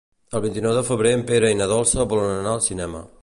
El 0.37 0.41
vint-i-nou 0.45 0.73
de 0.77 0.83
febrer 0.87 1.11
en 1.17 1.21
Pere 1.31 1.53
i 1.55 1.59
na 1.61 1.69
Dolça 1.75 2.09
volen 2.17 2.35
anar 2.41 2.57
al 2.57 2.67
cinema. 2.71 3.05